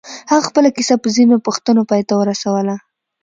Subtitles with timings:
[0.31, 2.75] هغه خپله کيسه په ځينو پوښتنو پای ته ورسوله.